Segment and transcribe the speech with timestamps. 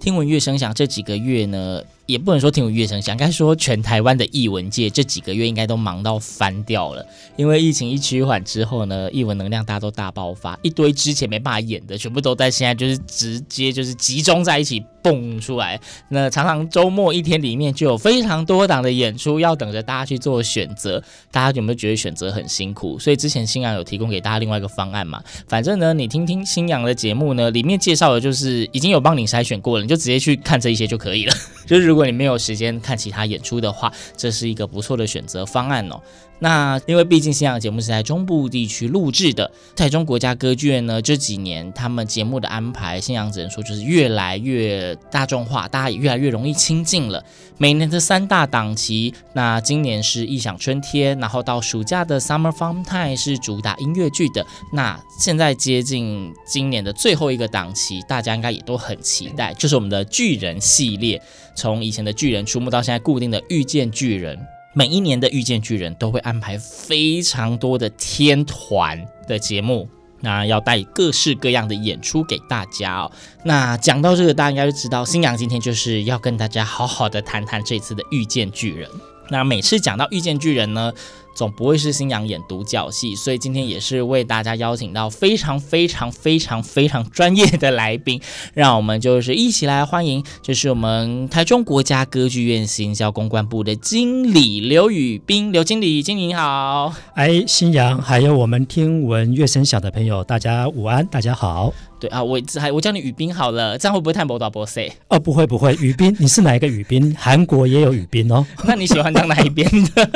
[0.00, 7.06] 听闻乐声响这几个月呢，也不能说听闻乐声响，应该说全台湾的艺文界这几个月应该都忙到翻掉了。
[7.36, 15.80] 因为疫情一趋缓之后呢，艺文能量大家都大爆发，一堆之前没办法演的，全部都在现在就是直接就是集中在一起蹦出来。
[16.08, 21.02] 那常常周末一天里面就有非常多档的演出要等着大家去做选择。
[21.30, 22.98] 大家有没有觉得选择很辛苦？
[22.98, 25.22] 所以之前新阳有提供给大家另外一个方案嘛？
[25.46, 31.34] 反正呢，你听听新阳的节目呢，里面介绍的就是已经有帮你筛选过了，你就直接去看这一些就可以了。
[31.66, 36.00] 就是如果如果你没有时间看其他演出的话，这是一个不错的选择方案哦。
[36.40, 47.22] 那因为毕竟星阳的节目是在中部地区录制的，台中国家歌剧院呢这几年他们节目的安排，星阳只能说就是越来越大众化，大家也越来越容易亲近了。
[47.58, 54.46] 每年的三大档期，那今年是异想春天，然后到暑假的 Summer Fun Time 是主打音乐剧的。
[54.72, 61.20] 那现在接近今年的最后一个档期，大家应该也都很期待，就是我们的巨人系列，
[61.54, 64.38] 从以前的巨人出没到现在固定的遇见巨人。
[64.72, 69.88] 每一年的遇见巨人都会安排非常多的天团的节目，
[70.20, 73.10] 那要带各式各样的演出给大家哦。
[73.44, 78.88] 那讲到这个，大家应该就知道，新阳今天就是要跟大家好好的谈谈这次的遇见巨人。
[79.28, 80.92] 那每次讲到遇见巨人呢，
[81.34, 88.20] 总不会是新阳演独角戏，所以今天也是为大家邀请到非常非常非常非常专业的来宾，
[88.54, 96.92] 让我们就是一起来欢迎，就是我们台中国家歌剧院行销公关部的经理刘宇斌，刘经理，经理你好。
[97.14, 101.72] 哎，新阳，还有我们听闻乐声响的朋友，大家午安，大家好。
[102.00, 104.90] 对啊，我还我叫你宇斌好了，这样会不会太某导播 say？
[105.08, 107.14] 哦，不会不会，宇斌，你是哪一个宇斌？
[107.18, 108.46] 韩国也有宇斌哦。
[108.64, 110.10] 那你喜欢当哪一边的？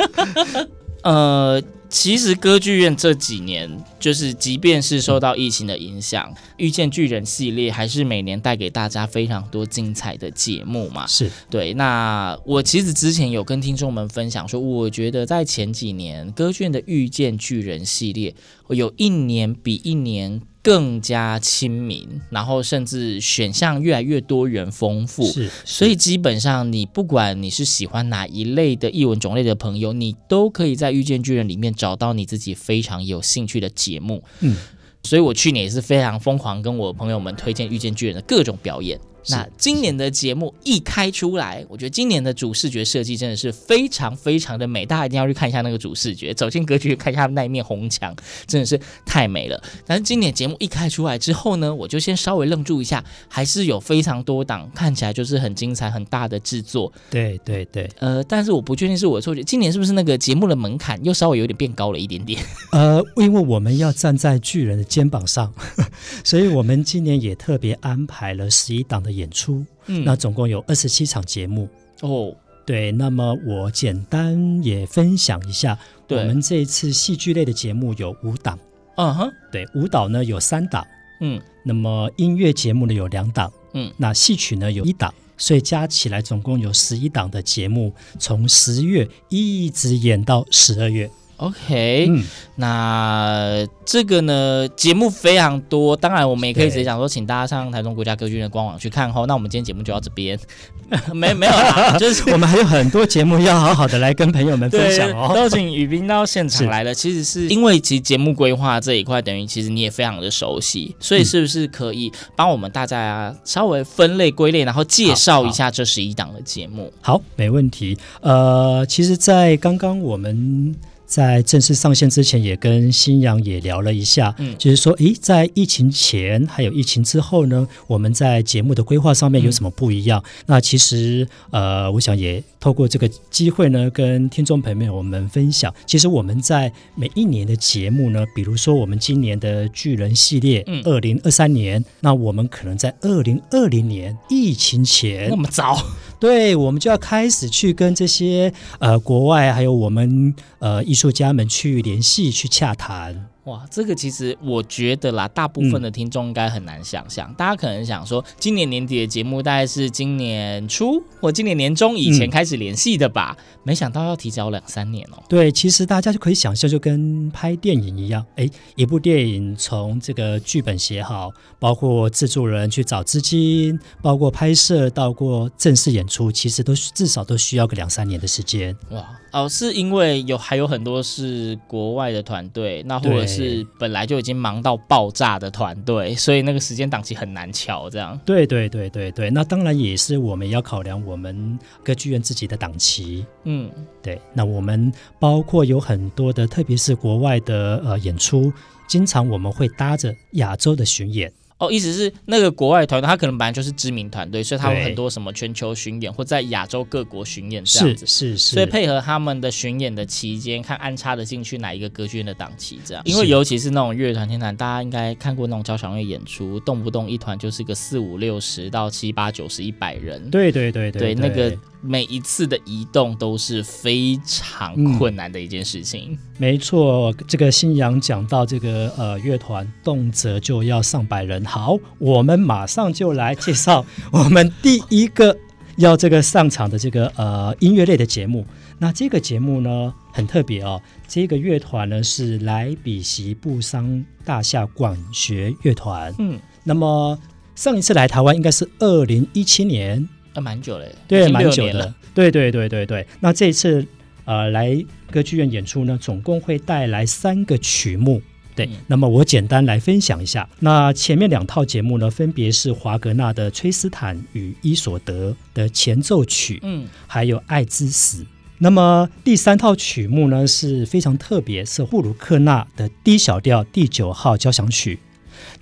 [1.05, 11.05] 呃，其实歌剧院这几年，就是即便是受到疫情的影响，遇见巨人系列还是每年带给大家非常多精彩的节目嘛。
[11.05, 11.75] 是对。
[11.75, 18.33] 那我其实之前有跟听众们分享说，我觉得在前几年歌剧院的遇见巨人系列，
[18.69, 25.23] 有一年比一年更加亲民，然后甚至选项越来越多元丰富。
[25.23, 34.23] 是，所以基本上你不管你是喜欢哪一类的译文种类的朋友，你都可以在遇见巨人里面找到你自己非常有兴趣的节目。
[34.39, 34.57] 嗯，
[35.03, 38.99] 所以我去年也是非常疯狂跟我朋友们推荐遇见巨人的各种表演。
[39.29, 48.15] 那今年的节目一开出来，我觉得今年的主视觉设计真的是非常非常的美，大家一定要去看一下那个主视觉，走进格局看一下那一面红墙，
[48.45, 49.61] 真的是太美了。
[49.85, 56.91] 但是今年节目一开出来之后呢，我就先稍微愣住一下，还是有非常多档看起来就是很精彩、很大的制作。
[57.09, 62.41] 对对对，呃，但是我不确定是我的错觉，今年是不是那个节目的门槛又稍微有点变高了一点点？
[62.71, 65.53] 呃，因为我们要站在巨人的肩膀上，
[66.23, 71.69] 所以我们今年也特别安排了十一档的演出，嗯，那总共有二十七场节目。
[72.01, 72.35] 哦。
[72.65, 75.77] 对，那么我简单也分享一下，
[76.07, 76.17] 对。
[76.17, 78.57] 我们这一次戏剧类的节目有五档，
[78.97, 80.83] 嗯哼，对，舞蹈呢有三档，
[81.21, 81.39] 嗯。
[81.63, 91.07] 那么音乐节目呢有两档，嗯，那戏曲呢有一档，所以加起来总共有十一档的节目，从十月一直演到十二月。
[91.37, 92.23] ，OK，嗯，
[92.55, 99.25] 那这个呢节目非常多，当然我们也可以直接讲说，请大家上台中国家歌剧院的官网去看齁。
[99.25, 100.39] 那我们今天节目就到这边，
[101.13, 105.31] 没没有啦， 就是我们还有很多节目要好好的来跟朋友们分享哦。
[105.35, 116.91] 都请宇斌到现场来了，其实是因为其实节目规划这一块，等于其实你也非常的熟悉，所以是不是可以帮我们大家稍微分类归类，然后介绍一下这十一档的节目？
[117.01, 117.97] 好，没问题。
[118.21, 120.75] 呃，其实，在刚刚我们。
[121.15, 130.21] 在正式上线之前，也跟新阳也聊了一下，嗯，就是说，诶，在疫情前还有疫情之后呢，我们在节目的规划上面有什么不一样？
[130.21, 145.81] 嗯、那其实，呃，我想也透过这个机会呢，跟听众朋友们我们分享，其实我们在每一年的节目呢，比如说我们今年的巨人系列，嗯，二零二三年，那我们可能在二零二零年疫情前那么早。
[146.19, 153.27] 对，我们就要开始去跟这些呃国外还有我们呃艺术家们去联系、去洽谈。
[153.45, 157.29] 哇，这个其实我觉得啦，大部分的听众应该很难想象。
[157.29, 163.37] 嗯、大家可能想说，今年年底的节目大概是今年初或今年年中以前开始联系的吧？
[163.37, 165.21] 嗯、没想到要提早两三年哦。
[165.29, 178.75] 对，其实大家就可以想象，就跟拍电影一样，哎，一部电影从这个剧本写好，包括制作人去找资金，包括拍摄到过正式演出，其实都至少都需要个两三年的时间。
[178.89, 183.34] 哇，哦，是因为有还有很多是国外的团队，那或者是。
[183.35, 187.89] 是本来就已经忙到爆炸的团队，所以那个时间档期很难瞧。
[187.89, 193.25] 这样，对对对对对，那当然也是我们要考量我们歌剧院自己的档期。
[193.43, 193.69] 嗯，
[194.01, 198.51] 对，那我们包括有很多的，特别是国外的呃演出，
[198.87, 201.31] 经常我们会搭着亚洲的巡演。
[201.57, 208.53] 哦，意思是那个国外团队，他可能本来就是知名团队，所以他有很多什么全球巡演或在亚洲各国巡演这样子，是是是。
[208.55, 213.01] 所以配合他们的巡演的期间，看安插的进去哪一个歌剧院的档期这样。
[213.05, 220.29] 因为尤其是那种乐团天团，大家应该看过那种交响乐演出，动不动一团就是个四五六十到七八九十一百人。
[220.29, 221.57] 对对对对，对，对，那个。
[221.87, 226.13] 每一次的移动都是非常困难的一件事情。
[226.13, 231.44] 嗯、没错，这个新阳讲到这个呃乐团，动辄就要上百人。
[231.45, 235.37] 好，我们马上就来介绍 我们第一个
[235.77, 238.45] 要这个上场的这个呃音乐类的节目。
[238.77, 246.13] 那这个节目呢很特别哦，这个乐团呢是莱比锡布商大厦管弦乐团。
[246.19, 247.17] 嗯，那么
[247.55, 250.07] 上一次来台湾应该是二零一七年。
[250.33, 253.07] 那蛮久了，对，蛮久的，对对对对对。
[253.21, 253.85] 那这一次
[254.25, 254.77] 呃来
[255.09, 258.21] 歌剧院演出呢，总共会带来三个曲目，
[258.55, 258.65] 对。
[258.67, 260.47] 嗯、那么我简单来分享一下。
[260.59, 268.23] 那前面两套节目呢，分别是华格纳的《崔斯坦与伊索德》的前奏曲，嗯，还有《爱之死》。
[268.57, 274.99] 那么第三套曲目呢是非常特别，是布鲁克纳的 D 小调第九号交响曲。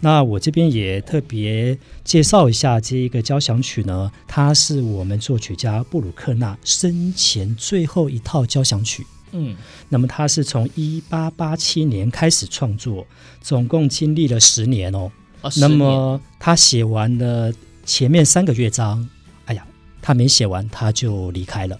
[0.01, 9.03] 那我这边也特别介绍一下这一个交响曲呢，它是我们作曲家布鲁克纳生前最后一套交响曲。
[9.33, 9.55] 嗯，
[9.89, 13.05] 那么他是从一八八七年开始创作，
[13.41, 15.11] 总共经历了十年哦。
[15.57, 17.51] 那么他写完了
[17.85, 19.09] 前面三个乐章，
[19.45, 19.65] 哎呀，
[20.01, 21.77] 他没写完他就离开了。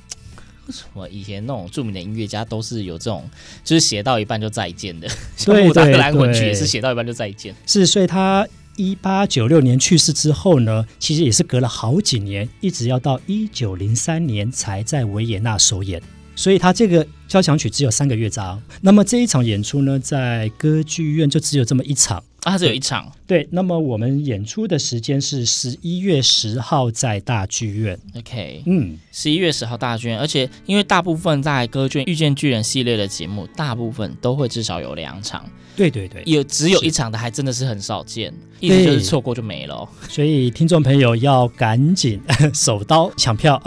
[0.65, 3.29] 为什么以前那种著名的音乐家都是有这种，
[3.63, 5.07] 就是写到一半就再见的？
[5.45, 7.53] 对对对，莫扎特混曲也是写到一半就再见。
[7.65, 16.01] 是，所以他一八九六年去世之后呢，其实也是隔了好几年，一直要到一九零三年才在维也纳首演。
[16.35, 18.61] 所以他这个交响曲只有三个乐章。
[18.81, 22.23] 那么这一场演出呢，在歌剧院就只有这么一场。
[22.43, 23.09] 啊，它只有一场。
[23.25, 27.97] 对，那么我们演出的时间是十一月十号在大剧院。
[28.17, 35.49] OK，嗯，十一月十号大剧院，而且因为大部分在歌剧院遇见巨人系列的节目，大部分都会至少有两场。
[35.77, 39.87] 对对对，有只有一场的还真的是很少见，意思就是错过就没了。
[40.09, 42.19] 所以听众朋友要赶紧
[42.53, 43.59] 手刀抢票。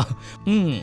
[0.44, 0.82] 嗯，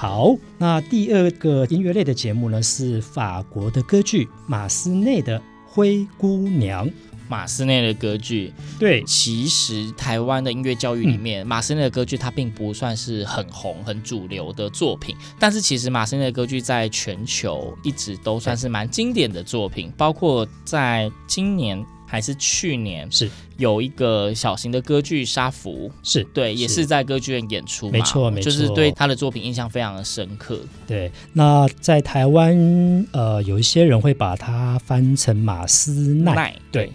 [0.00, 6.88] 好，那第二个音乐类的节目呢，是法国的歌剧马斯内的《灰姑娘》。
[7.28, 23.30] 马斯内的歌剧，对，其实台湾的音乐教育里面，嗯、马斯内的歌剧它并不算是很红、很主流的作品，但是其实马斯内的歌剧在全球一直都算是蛮经典的作品，包括在今年还是去年是。
[23.56, 26.86] 有一个小型的歌剧《沙福》，是对，也是。
[26.86, 30.58] 在歌剧院演出，没错，没错，就是对他的作品印象非常的深刻。
[30.86, 36.90] 对，那在台湾，呃，有一些人会把它翻成马斯奈，奈对。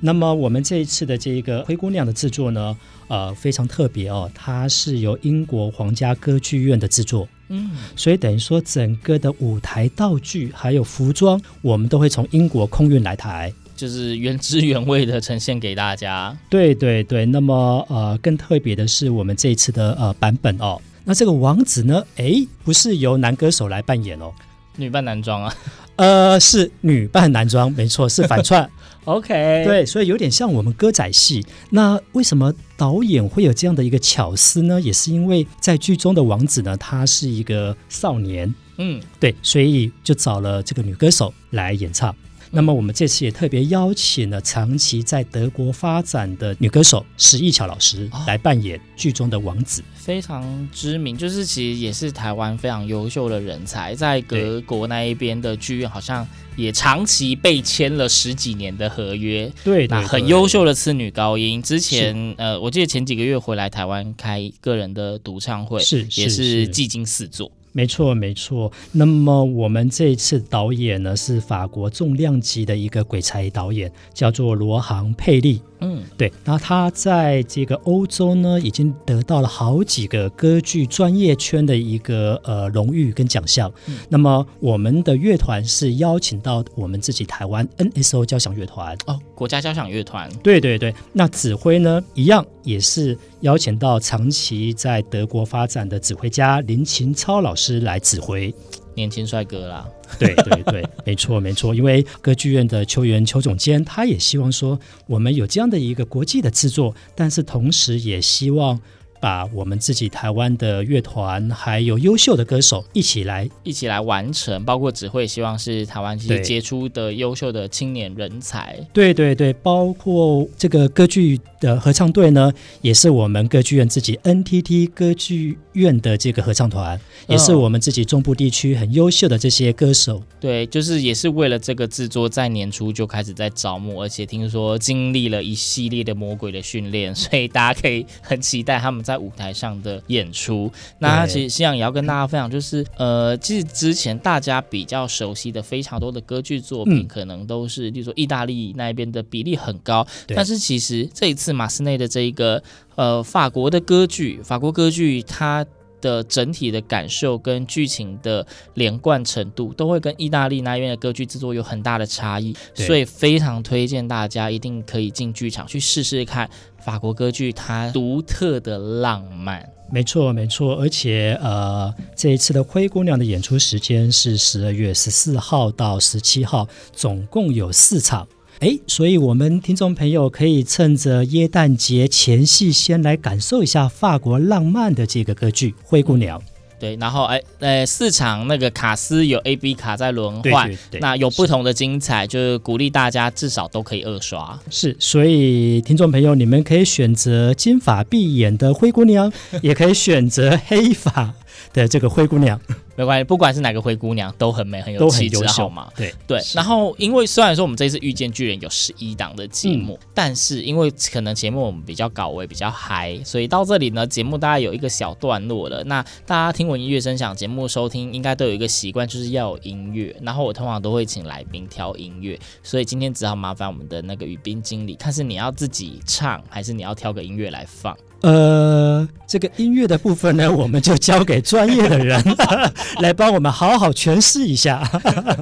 [0.00, 16.36] 那么我们这一次的这一个灰姑娘的制作呢，呃，非常特别哦，它是由英国皇家歌剧院的制作，嗯，所以等于说整个的舞台道具还有服装，我们都会从英国空运来台，就是原汁原味的呈现给大家。
[16.50, 24.32] 对对对，那么呃，更特别的是我们这一次的呃版本哦，那这个王子呢，诶，不是由男歌手来扮演哦，
[24.74, 25.54] 女扮男装啊。
[25.94, 28.68] 呃，是女扮男装，没错，是反串。
[29.04, 31.44] OK，对，所以有点像我们歌仔戏。
[31.70, 34.80] 那为什么导演会有这样的一个巧思呢？
[34.80, 42.14] 也是因为在剧中的王子呢，他是一个少年，嗯，对，所以就找了这个女歌手来演唱。
[42.50, 56.26] 那么我们这次也特别邀请了长期在德国发展的女歌手石艺巧老师来扮演剧中的王子，非常知名，就是其实也是台湾非常优秀的人才，在德国那一边的剧院好像
[56.56, 66.68] 也长期被签了十几年的合约，对，那很优秀的次女高音，之前呃，我记得前几个月回来台湾开个人的独唱会，是也是。
[66.68, 67.50] 技惊四座。
[67.72, 68.72] 没错，没错。
[68.92, 75.60] 那么我们这一次导演呢，是法国重量级的一个鬼才导演，叫做罗航·佩利。
[75.80, 76.32] 嗯，对。
[76.44, 83.72] 那他在这个欧洲呢，已经得到了好几个歌剧专业圈的一个呃荣誉跟奖项。
[83.86, 90.30] 嗯、那么我们的乐团是邀请到我们自己台湾 NSO 交响乐团哦，国家交响乐团。
[90.42, 90.94] 对对对。
[91.12, 98.54] 那指挥呢，一样也是邀请到长期在德国发展的指挥家林琴超老师来指挥。
[98.98, 99.88] 年轻帅哥啦，
[100.18, 108.78] 对对对，没错没错，因为歌剧院的邱元邱总监，他也希望说，我们有这样的一个国际的制作，但是同时也希望。
[109.20, 118.78] 把我们自己台湾的乐团还有优秀的歌手一起来一起来完成，包括指挥，希望是台湾这些杰出的优秀的青年人才。
[118.92, 130.22] 对对对，包括这个歌剧的合唱队呢，也是我们歌剧院自己 NTT 歌剧院的这个合唱团，也是我们自己中部地区很优秀的这些歌手。
[130.38, 139.02] 对，就是也是为了这个制作，在年初就开始在招募，而且听说经历了一系列的魔鬼的训练，所以大家可以很期待他们。
[139.08, 152.62] 在舞台上的演出，那其实希望也要跟大家分享，就是呃，其实之前大家比较熟悉的非常多的歌剧作品，嗯、可能都是，例如说意大利那边的比例很高，但是其实这一次马斯内的这一个
[152.96, 155.64] 呃法国的歌剧，法国歌剧它
[156.00, 166.48] 的整体的感受跟剧情的连贯程度，都会跟意大利那边的歌剧制作有很大的差异，所以非常推荐大家一定可以进剧场去试试看。
[166.78, 178.26] 法国歌剧它独特的浪漫，没错没错，而且呃，这一次的灰姑娘的演出时间是十二月十四号到十七号，总共有四场，
[178.60, 186.36] 哎，所以我们听众朋友可以趁着耶诞节前夕，先来感受一下法国浪漫的这个歌剧《灰姑娘》。
[186.80, 194.56] 对，然后哎，呃，四场那个卡司有 A、B 卡在轮换，那有不同的精彩，就是鼓励大家至少都可以二刷。
[194.70, 201.34] 是，所以听众朋友，你们可以选择金发碧眼的灰姑娘，也可以选择黑发
[201.72, 202.60] 的这个灰姑娘。
[202.96, 205.88] 没关系，不管是哪个灰姑娘都很美，很有气质，好吗？
[205.96, 206.42] 对对。
[206.52, 215.84] 然后，因为虽然说我们这一次遇见巨人有十一档的节目，嗯、但是因为可能节目我们比较搞味，比较嗨，所以到这里呢，节目大概有一个小段落了。
[215.84, 220.16] 那大家听闻音乐声响节目收听，应该都有一个习惯，就是要有音乐。
[220.20, 227.96] 然后我通常都会请来宾挑音乐，所以今天只好麻烦我们的那个语宾经理，看是你要自己唱，还是你要挑个音乐来放。
[228.20, 232.20] 呃，这个音乐的部分呢， 我们就交给专业的人
[233.00, 234.82] 来帮我们好好诠释一下。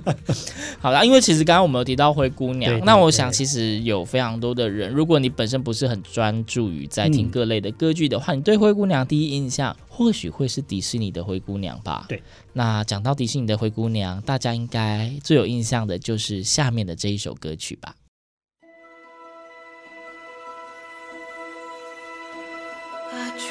[0.78, 12.04] 好啦，因为其实刚刚我们有提到灰姑娘，对对对，那我想其实有非常多的人，如果你本身不是很专注于在听各类的歌剧的话，嗯、你对灰姑娘第一印象或许会是迪士尼的灰姑娘吧？
[12.09, 12.23] 对。
[12.52, 17.95] 那讲到迪士尼的灰姑娘，大家应该最有印象的就是下面的这一首歌曲吧。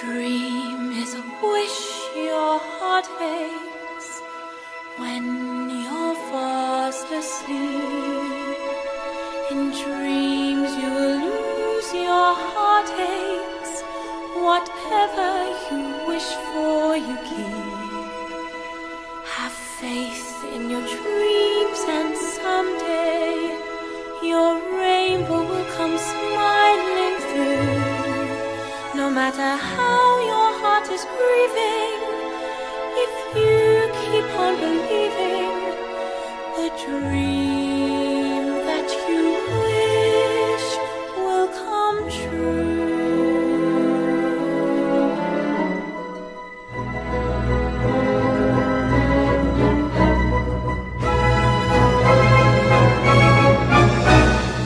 [0.05, 1.81] Dream is a wish
[2.15, 4.09] your heart aches
[4.97, 5.25] when
[5.81, 8.57] you're fast asleep.
[9.49, 13.71] In dreams you will lose your heartaches.
[14.47, 15.31] Whatever
[15.71, 17.65] you wish for, you keep.
[19.37, 23.57] Have faith in your dreams, and someday
[24.21, 26.74] your rainbow will come smiling
[29.15, 31.99] matter how your heart is grieving,
[33.05, 35.55] if you keep on believing
[36.57, 39.23] the dream that you
[39.63, 40.67] wish
[41.25, 42.75] will come true.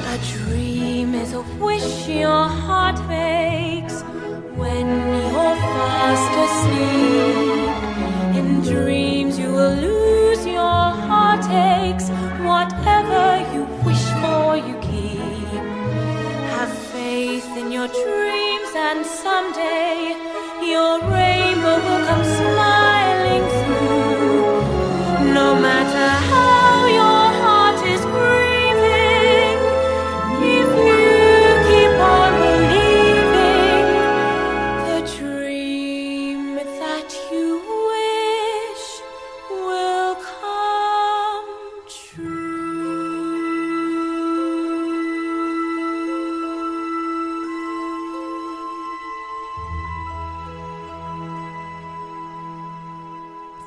[0.07, 2.78] A dream is a wish your heart
[6.45, 7.75] asleep.
[8.39, 12.09] In dreams you will lose your heartaches.
[12.51, 15.61] Whatever you wish for, you keep.
[16.55, 20.28] Have faith in your dreams, and someday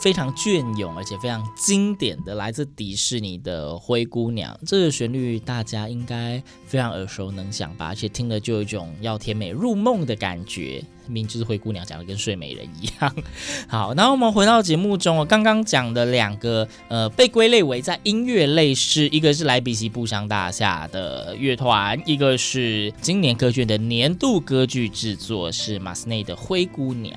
[0.02, 4.52] 非常隽永而且非常经典的来自迪士尼的《灰姑娘》。
[4.66, 7.86] 这个旋律大家应该非常耳熟能详吧？
[7.86, 10.82] 而且听了就有一种要甜美入梦的感觉。
[11.06, 13.14] 明明就是灰姑娘讲的跟睡美人一样。
[13.68, 27.14] 好，那我们回到节目中，我刚刚讲的两个呃被归类为在音乐类是，一个是莱比锡布商大厦的乐团，一个是今年歌剧的年度歌剧制作是马斯内的《灰姑娘》。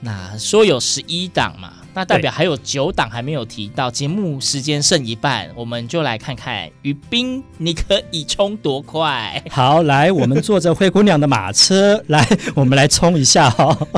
[0.00, 3.90] 那说有十一档嘛，那代表还有九档还没有提到。
[3.90, 9.42] 节目时间剩一半，我们就来看看于斌，你可以冲多快？
[9.50, 13.88] 好，来，我们坐着灰姑娘的马车，来， 我们来冲一下哈、哦。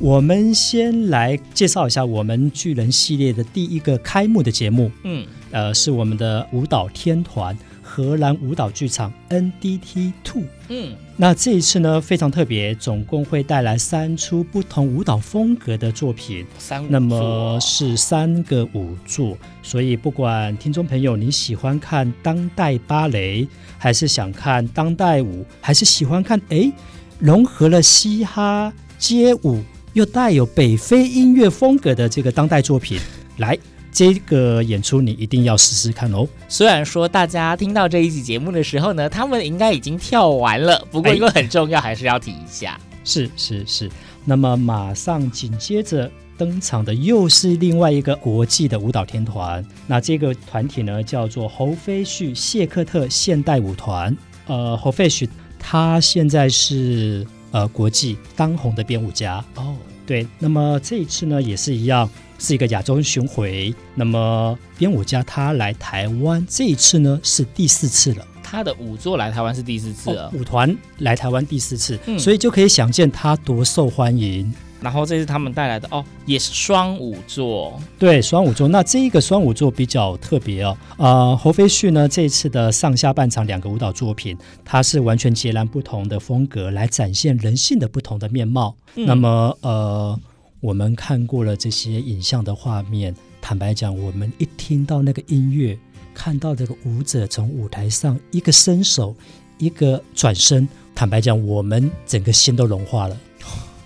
[0.00, 7.56] 我们先来介绍一下我们巨人系列的第一个开幕的节目，嗯，呃，是我们的舞蹈天团。
[7.98, 26.70] 荷兰舞蹈剧场 NDT Two，嗯，那这一次呢非常特别，总共会带来三出不同舞蹈风格的作品，三那么是三个舞作，所以不管听众朋友你喜欢看当代芭蕾，还是想看当代舞，还是喜欢看哎
[27.18, 29.60] 融合了嘻哈街舞
[29.94, 33.00] 又带有北非音乐风格的这个当代作品，
[33.38, 33.58] 来。
[33.98, 36.24] 这个演出你一定要试试看哦。
[36.48, 42.78] 虽然说大家听到这一集节目的时候呢，他们应该已经跳完了，不过因为很重要，还是要提一下。
[43.02, 43.90] 是是是。
[44.24, 54.16] 那么马上紧接着登场的又是另外一个国际的舞蹈天团，那这个团体呢叫做侯飞旭谢克特现代舞团。
[54.46, 55.28] 呃，侯飞旭
[55.58, 59.74] 他现在是呃国际当红的编舞家哦。
[60.06, 62.08] 对，那么这一次呢也是一样。
[62.38, 68.26] 是一个亚洲巡回，那么编舞家他来台湾这一次呢是第四次了。
[68.42, 74.50] 他的舞作来台湾是第四次了，哦、舞团来台湾第四次，嗯、所以就可以想见他多受欢迎。
[74.80, 78.68] 然后这是他们带来的哦，也是双舞座，对，双舞座。
[78.68, 88.74] 那这一个双舞座比较特别哦，呃，侯飞旭呢这一次的上下半场两个舞蹈作品，它是完全截然不同的风格来展现人性的不同的面貌。
[88.94, 90.18] 嗯、那么呃。
[90.60, 95.78] 我们看过了这些影像的画面，坦白讲，我们一听到那个音乐，
[96.12, 99.14] 看到这个舞者从舞台上一个伸手，
[99.58, 103.16] 一个转身，坦白讲，我们整个心都融化了。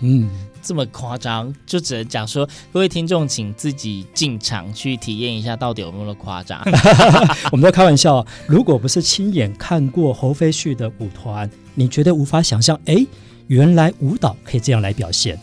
[0.01, 0.31] 嗯，
[0.63, 6.59] 这么夸张，就只能讲说，各位听众，请自己进场去体验一下，到底有没有夸张？
[7.53, 13.07] 我们在开玩笑，如果不是亲眼看过侯飞旭的舞团，你觉得无法想象，哎，
[13.49, 15.39] 原来舞蹈可以这样来表现。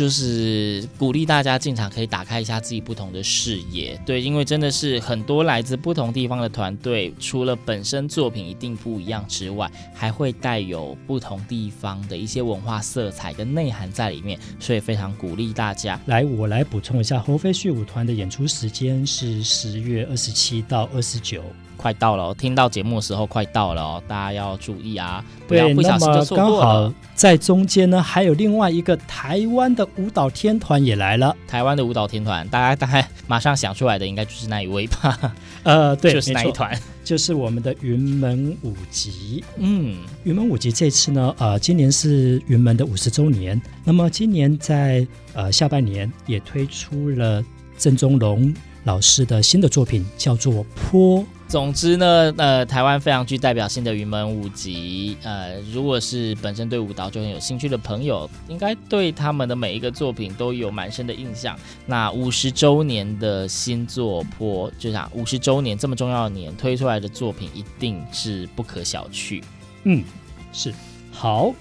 [0.00, 4.00] 就是鼓励大家进场，可以打开一下自己不同的视野。
[4.06, 16.00] 对，因为真的是很多来自不同地方的团队，除了本身作品一定不一样之外，还会带有不同地方的一些文化色彩跟内涵在里面，所以非常鼓励大家。
[16.06, 21.42] 来，我来补充一下，侯飞旭舞团的演出时间是十月二十七到二十九。
[21.80, 26.92] 快到了，听到节目的时候快到了哦，大家要注意啊，不要不小心就错过了。
[27.14, 31.34] 在中间呢，还有另外一个台湾的舞蹈天团也来了。
[31.48, 35.34] 台湾的舞蹈天团，大家大概马上想出来的应该就是那一位吧？
[35.62, 39.42] 呃，对，就是那一团，就是我们的云门舞集。
[39.56, 43.60] 嗯，云门舞集这次呢，呃，今年是云门的五十周年。
[43.84, 47.42] 那么今年在呃下半年也推出了
[47.78, 48.52] 郑宗龙
[48.84, 51.20] 老师的新的作品，叫做《坡》。
[51.48, 61.58] 总之呢，呃，台湾非常具代表性的云门舞集，呃，如果是本身对舞蹈就很有兴趣的朋友，应该对他们的每一个作品都有蛮深的印象。
[61.86, 69.42] 那五十周年的新作坡，就像五十周年这么重要的年推出来的作品，一定是不可小觑。
[69.82, 70.04] 嗯，
[70.52, 70.72] 是。
[71.10, 71.52] 好，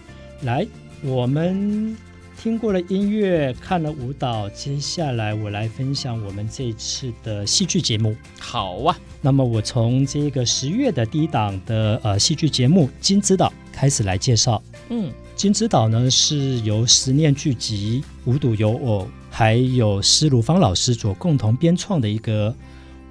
[0.44, 0.68] 来
[1.02, 1.98] 我们。
[2.42, 8.16] 听过了音乐，看了舞蹈，接下来我来分享我们这次的戏剧节目。
[8.40, 14.64] 好啊，那么我从这个十月的第一档的呃戏剧节目《金枝岛》开始来介绍。
[14.88, 22.56] 嗯，《金枝岛》呢是由十念剧集无独有偶，还有施如芳老师所共同编创的一个，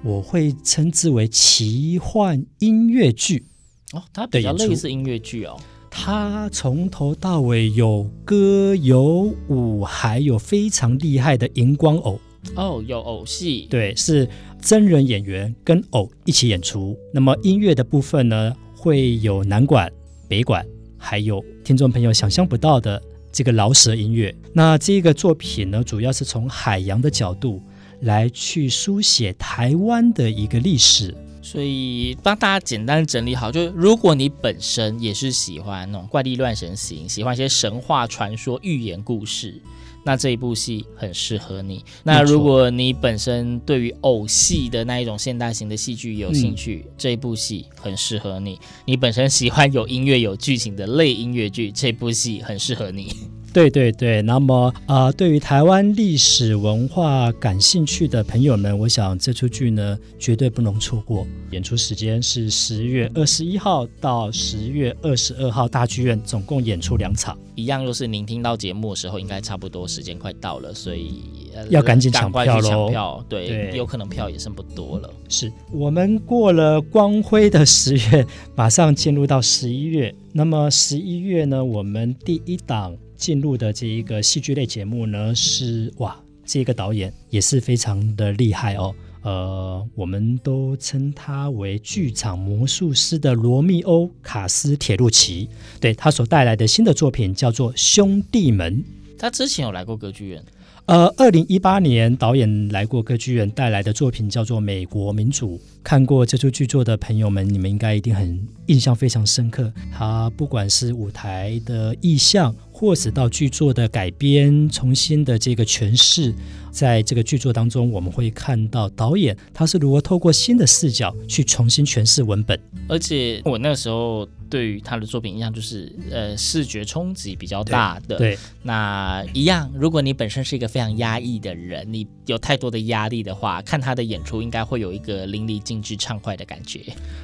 [0.01, 3.45] 我会称之为奇幻音乐剧。
[3.91, 5.55] 哦，它比较类似音乐剧哦。
[6.01, 12.17] 他从头到尾有歌有舞，还有非常厉害的荧光偶
[12.55, 14.27] 哦，有偶戏，对，是
[14.61, 16.97] 真人演员跟偶一起演出。
[17.13, 19.91] 那么音乐的部分呢，会有南管、
[20.29, 20.65] 北管，
[20.97, 24.33] 还有听众朋友想象不到的这个饶舌音乐。
[24.53, 27.61] 那这个作品呢，主要是从海洋的角度
[28.03, 31.13] 来去书写台湾的一个历史。
[31.41, 39.61] 所以帮大家简单整理好，就是如果你本身也是喜欢那种怪力乱神型，喜欢一些神话传说、寓言故事，
[40.03, 41.83] 那这一部戏很适合你。
[42.03, 48.59] 那如果你本身对于偶戏的那一种现代型的戏剧有兴趣，嗯、这一部戏很适合你。
[48.85, 53.15] 你本身喜欢有音乐、有剧情的类音乐剧，这部戏很适合你。
[53.51, 61.25] 对对对，那么啊、呃，对于台湾历史文化感兴趣的朋友们，我想这出剧呢绝对不能错过。
[61.51, 67.37] 演出时间是十月二十一号到十月二十二号，大剧院总共演出两场。
[67.55, 71.23] 一样，就是您听到节目的时候，应该差不多时间快到了，所以
[71.69, 72.61] 要赶紧抢票喽。
[72.61, 75.09] 抢票，对，对，有可能票也剩不多了。
[75.27, 80.13] 是我们过了光辉的十月，马上进入到十一月。
[80.31, 82.95] 那么十一月呢，我们第一档。
[83.19, 88.95] 进入的这一个戏剧类节目呢，是哇，这个导演也是非常的厉害哦。
[89.21, 95.49] 呃，我们都称他为剧场魔术师的罗密欧·卡斯铁路奇。
[95.81, 98.77] 对，他所带来的新的作品叫做《兄弟们》。
[99.17, 100.41] 他之前有来过歌剧院。
[100.85, 105.57] 呃，二零一八年导演来过歌剧院，带来的作品叫做《美国民主》。
[105.83, 109.71] 看过这出剧作的朋友们，你们应该一定很印象非常深刻。
[109.91, 116.33] 他不管是舞台的意象，或是到剧作的改编、重新的这个诠释。
[116.71, 122.57] 在这个剧作当中，我们会看到导演他是如何透过新的视角去重新诠释文本。
[122.87, 128.17] 而且我那时候对于他的作品印象就是，呃，视觉冲击比较大的。
[128.17, 136.81] 对，那一样，如果你本身是一个非常压抑的人，你有太多的压力的话，看他的演出应该会有一个淋漓尽致、畅快的感觉。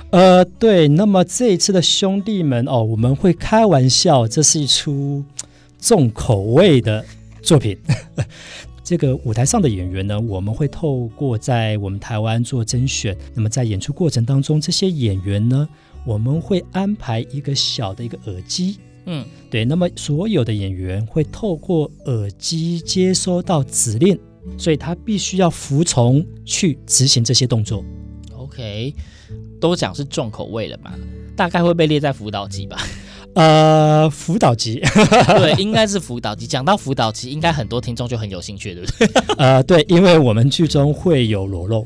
[0.10, 0.88] 呃，对。
[0.88, 5.24] 那么这一次的兄弟们哦，我们会开玩笑，这是一出
[5.86, 7.06] 重口味的
[7.44, 7.78] 作品。
[8.84, 13.16] 这个舞台上的演员呢，我们会透过在我们台湾做甄选。
[13.36, 15.70] 那么在演出过程当中，这些演员呢，
[16.04, 19.64] 我们会安排一个小的一个耳机，嗯，对。
[19.64, 24.20] 那么所有的演员会透过耳机接收到指令，
[24.58, 27.86] 所以他必须要服从去执行这些动作。
[28.36, 28.92] OK，
[29.60, 30.94] 都讲是重口味了嘛？
[31.36, 32.78] 大概会被列在辅导级吧。
[33.36, 34.82] 呃，辅导级，
[35.38, 36.48] 对，应该是辅导级。
[36.48, 39.08] 讲到辅导级，应该很多听众就很有兴趣，对不对？
[39.38, 41.86] 呃，对，因为我们剧中会有裸露，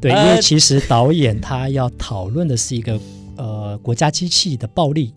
[0.00, 2.98] 对，因为其实导演他要讨论的是一个
[3.36, 5.12] 呃国家机器的暴力，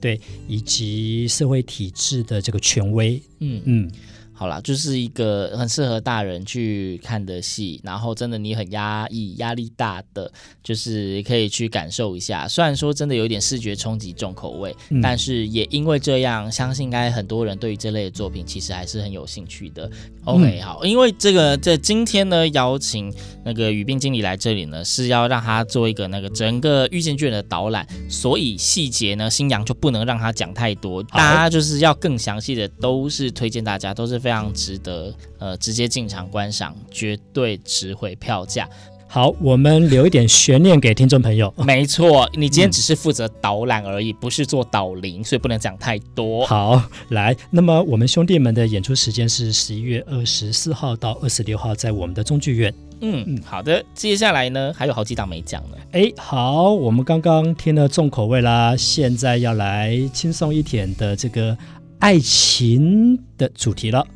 [0.00, 3.90] 对，以及社会体制的这个权威，嗯嗯。
[4.38, 10.30] 好啦，就是一个很适合大人去看的戏，然后真的你很压抑、压力大的，
[10.62, 12.46] 就是可以去感受一下。
[12.46, 19.90] 虽然说真的有点视觉冲击、重口味，嗯、但是也因为这样，相信应该很多人对于这类的作品其实还是很有兴趣的。
[20.24, 23.10] OK，、嗯、好，因为这个在今天呢，邀请
[23.42, 34.25] 那个语冰经理来这里呢，是要让他做一个那个整个遇见剧的导览，所以细节呢，新阳就不能让他讲太多，大家就是要更详细的，都是推荐大家都是。
[34.26, 38.68] 非常值得，呃，直接进场观赏，绝对值回票价。
[39.06, 41.54] 好，我们留一点悬念给听众朋友。
[41.64, 46.44] 没错，你今天只是负责导览而已，嗯、不是做导聆，所以不能讲太多。
[46.44, 52.74] 好，来，那么我们兄弟们的演出时间是十一月二十四号到二十六号，在我们的中剧院。
[53.00, 53.80] 嗯嗯，好的。
[53.94, 55.76] 接下来呢，还有好几档没讲呢。
[55.92, 61.56] 哎，好，我们刚刚听了重口味啦，现在要来轻松一点的这个
[62.00, 64.06] 爱情的主题了。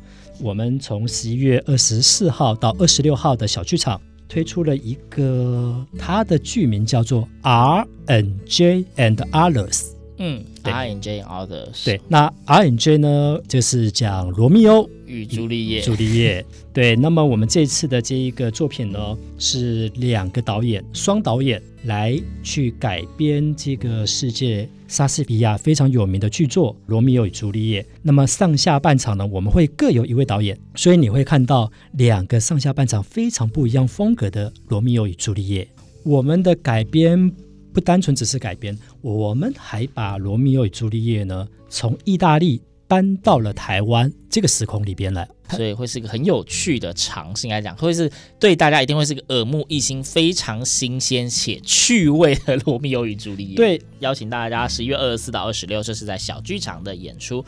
[0.41, 10.00] 我们从十一月二十四号到二十六号的小剧场推出了一个，它的剧名叫做 R and J and Others。
[10.23, 11.83] 嗯，R and J Others。
[11.83, 15.81] 对，那 R and J 呢，就是讲罗密欧与朱丽叶。
[15.81, 16.45] 朱丽叶。
[16.71, 24.69] 对，那么我们这次的这一个作品呢，是两个导演双导演来去改编这个世界。
[24.87, 35.63] 莎士比亚非常有名的剧作《罗密欧与朱丽叶》，那么上下半场呢，我们会各有一位导演，所以你会看到两个上下半场非常不一样风格的《罗密欧与朱丽叶》。
[36.03, 37.31] 我们的改编
[37.73, 45.27] 不单纯只是改编，我们还把《罗密欧与朱丽叶》呢从意大利搬到了台湾这个时空里边来。
[45.49, 53.53] 所以会是一个很有趣的尝试，应该讲会是对大家一定会是个耳目一新、非常新鲜且趣味的《罗密欧与朱丽叶》。
[53.57, 57.43] 对，邀请大家十一月二十四到二十六，这是在小剧场的演出。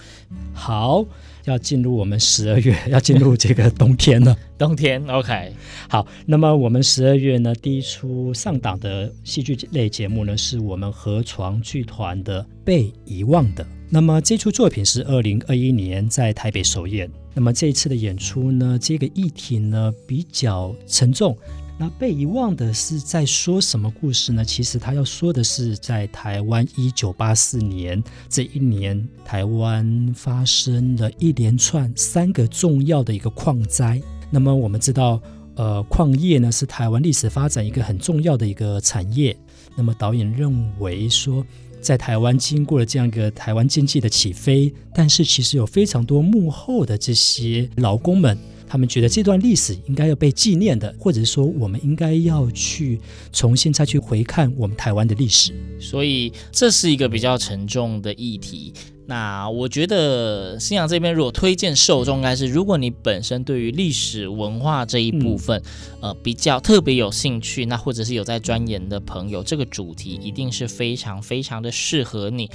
[0.53, 1.05] 好，
[1.45, 4.35] 要进入我们十二月， 要进入这个冬天了。
[4.57, 5.51] 冬天，OK。
[5.89, 13.63] 好，那么我们十二月呢，第一出上档的戏剧类节目呢，是我们河床剧团的《被遗忘的》。
[13.89, 17.09] 那么这出作品是二零二一年在台北首演。
[17.35, 21.37] 那么这一次的演出呢，这个议题呢比较沉重。
[21.83, 24.45] 那被遗忘的是在说什么故事呢？
[24.45, 34.01] 其实他要说的是，在台湾一九八四年这一年，台湾发生了一连串三个重要的一个矿灾。
[34.31, 35.21] 那么我们知道，
[35.55, 39.35] 呃，矿业呢是台湾历史发展一个很重要的一个产业。
[39.75, 41.45] 那么导演认为说，
[41.81, 48.37] 在台湾经过了这样一个台湾经济的起飞，但是其实有非常多幕后的这些劳工们。
[48.73, 52.99] 他们觉得这段历史应该要被纪念的，或者说我们应该要去
[53.31, 55.53] 重新再去回看我们台湾的历史。
[55.79, 58.73] 所以这是一个比较沉重的议题。
[59.05, 65.61] 那我觉得新阳这边如果推荐受众，应该是如果你本身对于历史文化这一部分，
[66.01, 72.49] 嗯、呃比较特别有兴趣，那或者是有在钻研的朋友，这个主题一定是非常非常的适合你。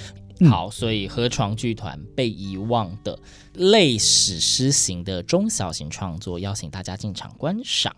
[0.47, 3.19] 好，所以河床剧团被遗忘的
[3.55, 7.95] 类史诗型的中小型创作，邀请大家进场观赏。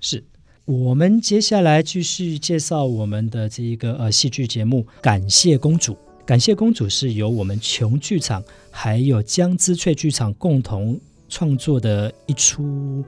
[0.00, 0.22] 是
[0.64, 5.92] 我们接下来继续介绍我们的这一个呃戏剧节目《感谢公主》。
[6.26, 13.02] 《感谢公主》是由我们琼剧场还有江之翠剧场共同创作的一出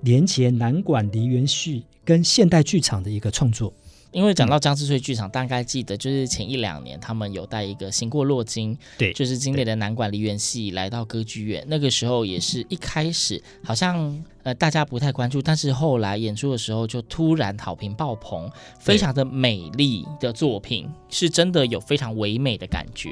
[0.00, 3.72] 连接南管梨园戏跟现代剧场的一个创作。
[4.12, 11.64] 因为讲到江之翠剧场，大概记得就是前一两年他们有带一个《行过洛金》，对，就是经典的南管梨园戏来到歌剧院。
[11.66, 23.10] 那个时候也是一开始好像呃大家不太关注，但是后来演出的时候就突然好评爆棚，非常的美丽的作品，是真的有非常唯美的感觉。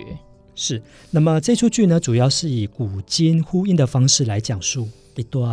[0.54, 4.86] 是，那么这出剧呢，主要是以古今呼应的方式来讲述。
[5.16, 5.50] 一段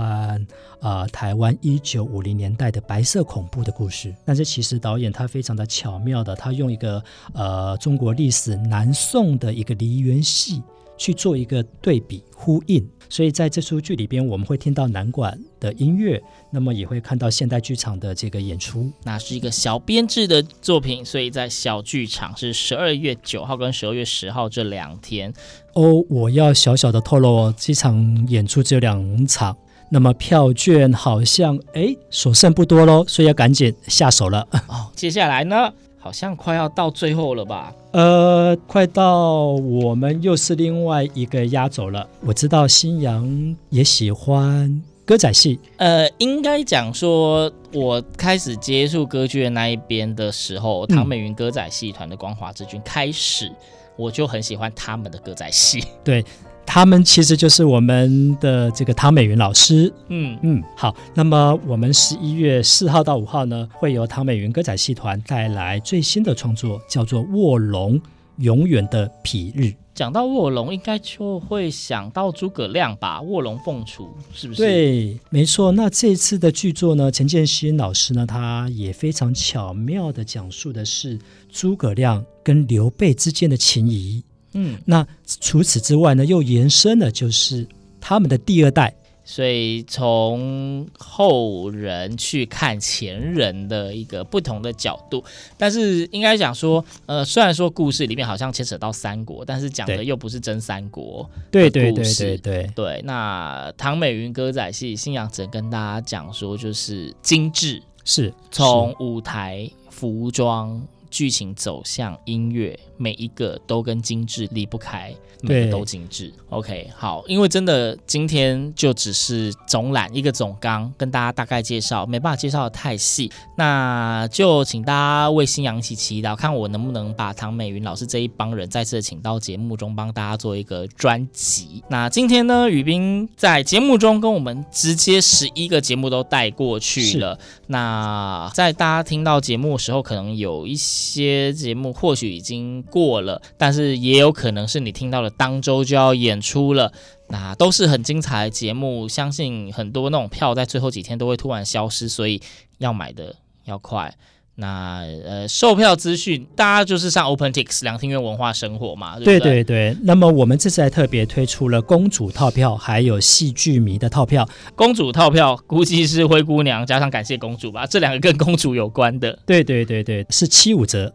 [0.79, 10.61] 啊、呃，台湾一九五零年代的白色恐怖的故事，但是其实导演他非常的巧妙的，他用一个呃中国历史南宋的一个梨园戏
[10.97, 18.91] 去做一个对比呼应，所以在这出剧里边，我们会听到南管的音乐，那么也会看到现代剧场的这个演出。
[19.03, 25.33] 那是一个小编制的作品，所以在小剧场是十二月九号跟十二月十号这两天。
[25.73, 29.55] 哦，我要小小的透露哦，这场演出只有两场，
[29.91, 34.47] 那么票券好像哎所剩不多喽，所以要赶紧下手了。
[34.67, 35.71] 哦，接下来呢，
[36.07, 37.73] 好像快要到最后了吧？
[37.91, 42.07] 呃，快到我们又是另外一个压轴了。
[42.21, 53.51] 我知道新阳也喜欢歌仔戏，呃，应该讲说，我开始接触歌剧的那一边的时候，唐美云歌仔戏团的光华之君开始。
[53.97, 56.23] 我就很喜欢他们的歌仔戏，对，
[56.67, 59.91] 他们其实就是我们的这个唐美云老师。
[60.09, 67.99] 嗯嗯，好，那么我们十一月四号到五号呢，会由唐美云歌仔戏团带来最新的创作，叫做《卧龙
[68.39, 69.61] 永远的彼日》。
[69.95, 73.19] 讲到卧龙，应该就会想到诸葛亮吧？
[73.21, 74.61] 卧龙凤雏是不是？
[74.61, 75.71] 对，没错。
[75.71, 81.17] 那这次的剧作呢，陈建新老师呢，他也非常巧妙的讲述的是
[81.51, 84.21] 诸葛亮跟刘备之间的情谊。
[84.59, 85.07] 嗯，那
[85.39, 87.67] 除此之外呢，又延伸了就是
[88.01, 88.91] 他们的第二代。
[89.29, 95.21] 所以从后人去看前人的一个不同的角度，
[95.57, 101.29] 但是应该讲说，呃，虽然说故事里面好像牵扯到三国，但是讲的又不是真三国。
[101.51, 103.01] 对对对对对对。
[103.03, 110.81] 那唐美云歌仔戏，信仰只能跟大家讲说，就是精致，是从舞台服装。
[111.09, 116.33] 剧情走向音乐，每一个都跟精致离不开，每个都精致。
[116.49, 131.83] OK，好，因为真的今天就只是总览一个总纲，跟大家大概介绍，没办法介绍的太细，那就请大家为新阳一起祈祷，看我能不能把唐美云老师这一帮人再次请到节目中，帮大家做一个专辑。
[131.89, 137.37] 那今天呢，雨斌在节目中跟我们直接十一个节目都带过去了。
[137.67, 140.75] 那在大家听到节目的时候，可能有一。
[140.87, 146.91] 些节目或许已经过了，但是也有可能是你听到了当周就要演出了，
[147.29, 149.07] 那都是很精彩的节目。
[149.07, 152.41] 相信很多那种票在最后几天都会突然消失，所以
[152.79, 154.15] 要买的要快。
[154.59, 159.39] 那呃，售票资讯大家就是上 OpenTix 两厅院文化生活嘛，对不对？
[159.39, 159.97] 对对对。
[160.01, 164.49] 那么我们这次还特别推出了公主套票，还有戏剧迷的套票。
[164.75, 169.37] 公主套票估计是灰姑娘加上感谢公主吧，这两个跟公主有关的。
[169.45, 171.13] 对对对对，是七五折。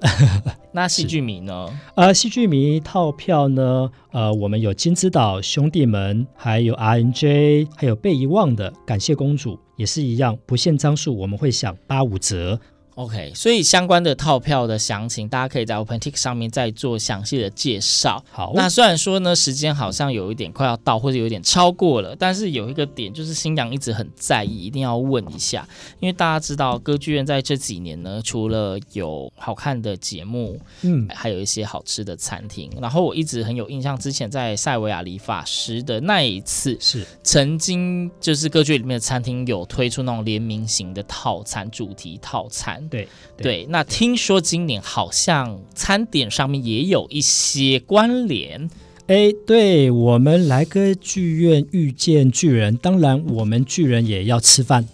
[0.73, 1.67] 那 戏剧迷呢？
[1.97, 3.91] 呃，戏剧迷套票呢？
[4.13, 12.61] 呃，我们有金枝岛兄弟们，还有 RNJ，还有被遗忘的感谢公主，也是一样，不限张数，我们会享八五折。
[12.95, 18.23] OK，所以相关的套票的详情，大家可以在 OpenTix 上面再做详细的介绍。
[18.31, 25.67] 好，那虽然说呢，时间好像有一点快要到，或者有点超过了，但是有一个点就是新娘一直很在意，一定要问一下，
[26.01, 32.71] 因为大家知道歌剧院在这几年呢，除了有好看的节目，嗯，还有一些好吃的餐厅。
[32.79, 42.82] 然后我一直很有印象，之前在塞维亚理发师的那一次，是曾经就是歌剧里面的餐厅有推出那种联名型的套餐，主题套餐。
[42.89, 48.71] 对对，对，那听说今年好像餐点上面也有一些关联。
[49.09, 54.87] 哎，对，我们来歌剧院遇见巨人，当然我们巨人也要吃饭。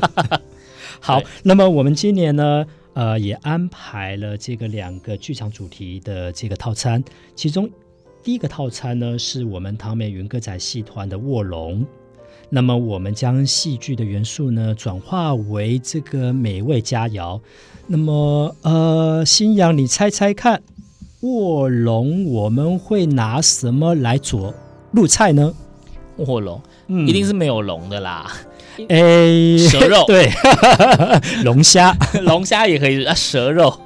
[1.00, 7.02] 好，那么我们今年呢，呃，也安排了这个两个剧场主题的这个套餐，
[7.34, 7.68] 其中
[8.22, 11.84] 第一个套餐呢，是我们唐美云歌仔戏团的卧龙。
[12.54, 17.40] 那么我们将戏剧的元素呢，转化为这个美味佳肴。
[17.88, 20.62] 那么呃，新阳，你猜猜看，
[21.22, 24.54] 卧龙我们会拿什么来做
[24.92, 25.52] 入菜呢？
[26.18, 28.30] 卧龙，嗯，一定是没有龙的啦。
[28.88, 30.30] 哎，蛇肉，对，
[31.42, 33.12] 龙虾，龙虾也可以啊。
[33.12, 33.76] 蛇肉，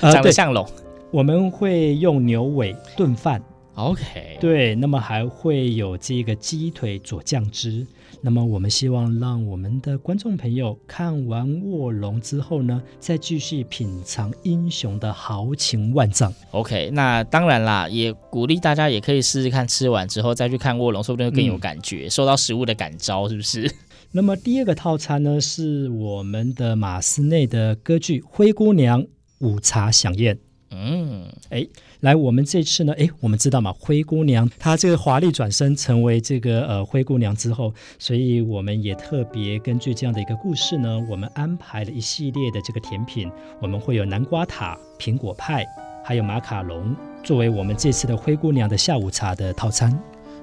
[0.00, 0.66] 长得像龙。
[1.10, 3.42] 我们会用牛尾炖饭。
[3.74, 7.86] OK，对，那么还会有这个鸡腿佐酱汁。
[8.26, 16.32] 那么我们希望让我们的观众朋友看完《卧龙》之后呢，再继续品尝英雄的豪情万丈。
[16.52, 23.70] OK，那当然啦，也鼓励大家也可以试试看，吃完之后再去看《卧龙》，说不定会更有感觉，嗯、受到食物的感召，是不是？
[24.12, 29.02] 那么第二个套餐呢，是我们的马斯内的歌剧《灰姑娘》
[29.40, 30.38] 午茶飨宴。
[30.70, 31.66] 嗯，哎。
[32.04, 45.64] 来，我们这次呢，哎，我们知道嘛，灰姑娘她这个华丽转身成为这个呃灰姑娘之后，所以我们也特别根据这样的一个故事呢，我们安排了一系列的这个甜品，我们会有南瓜塔、苹果派，
[46.04, 49.98] 还有马卡龙，作为我们这次的灰姑娘的下午茶的套餐。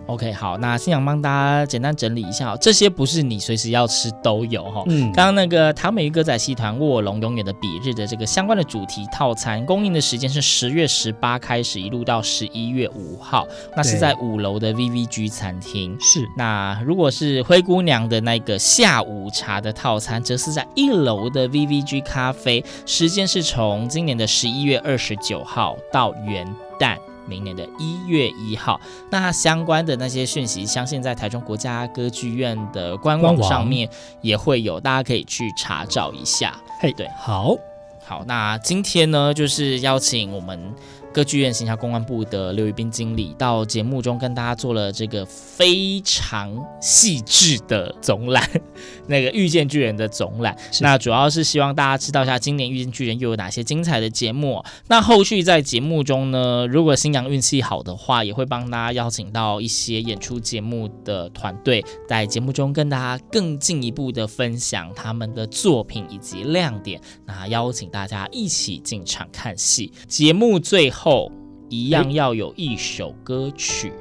[0.08, 4.84] OK，好，那星洋帮大家简单整理一下，这些不是你随时要吃都有哈。
[4.88, 15.96] 嗯，刚刚那个唐美玉歌仔戏团卧龙永远的彼日的这个相关的主题套餐，供应的时间是十月十八开始，一路到十一月五号，那是在五楼的 VVG 餐厅。
[16.02, 26.46] 是，那如果是灰姑娘的那个下午茶的套餐，则是在一楼的 VVG 咖啡，时间是从今年的十一月二十九号到元
[26.78, 26.98] 旦。
[27.28, 28.80] 明年的一月一号，
[29.10, 33.90] 那相关的那些讯息，相信在台中国家歌剧院的官网上面
[34.22, 36.56] 也会有，大家可以去查找一下。
[36.80, 37.56] 嘿，对，好，
[38.04, 40.74] 好，那今天呢，就是邀请我们。
[41.14, 48.50] 歌剧院行销公关部的刘宇斌经理到节目中跟大家做了这个非常细致的总览，
[49.08, 50.58] 那个遇见巨人的总览。
[50.80, 54.64] 那主要是希望大家知道一下今年遇见巨人又有哪些精彩的节目。
[54.88, 67.02] 那后续在节目中呢，如果新娘运气好的话，也会帮大家邀请到一些演出节目的团队，在节目中跟大家更进一步的分享他们的作品以及亮点。
[67.26, 69.92] 那邀请大家一起进场看戏。
[70.08, 71.01] 节目最后。
[71.04, 71.32] 后
[71.68, 73.94] 一样要有一首歌曲，欸、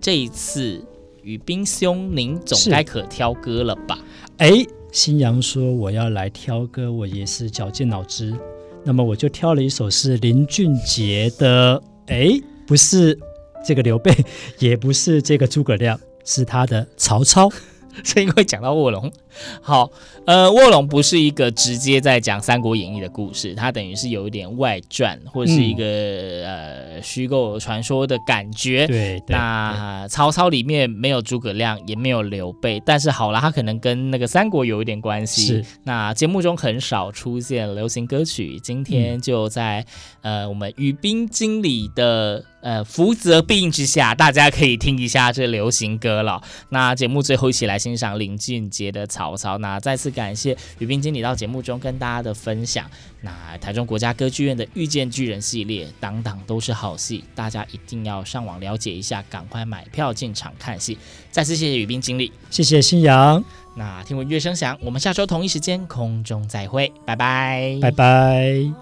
[0.00, 0.84] 这一次
[1.22, 3.96] 宇彬兄，您总该可挑歌了吧？
[4.38, 4.50] 哎，
[4.90, 8.34] 新阳说我要来挑歌，我也是绞尽脑汁，
[8.82, 12.30] 那么我就挑了一首是林俊杰的，哎，
[12.66, 13.16] 不是
[13.64, 14.12] 这个刘备，
[14.58, 17.48] 也不是这个诸葛亮，是他的曹操。
[18.02, 19.08] 是因为讲到卧龙，
[19.62, 19.90] 好，
[20.26, 28.86] 呃，卧龙不是一个直接在讲《三国演义》的故事，它等于是有一点外传或者是一个、嗯、呃虚构传说的感觉。
[28.86, 35.46] 对，对那曹操里面没有诸葛亮，也没有刘备，但是好了，他可能跟那个三国有一点关系。
[35.46, 39.84] 是，那节目中很少出现流行歌曲，今天就在、
[40.22, 42.44] 嗯、呃我们宇彬经理的。
[42.64, 46.40] 呃，福泽必应之下，大家可以听一下这流行歌了。
[46.70, 49.54] 那节目最后一起来欣赏林俊杰的《曹操》。
[49.58, 52.90] 那再次感谢宇斌经理到节目中跟大家的分享。
[53.20, 60.98] 那台中国家歌剧院的《遇见巨人》系列，档档都是好戏，大家一定要上网了解一下，赶快买票进场看戏。
[61.30, 63.42] 再次谢谢宇斌经理，谢谢新阳。
[63.76, 68.72] 那听闻乐声响，我们下周同一时间空中再会，拜拜，拜拜。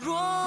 [0.00, 0.41] 天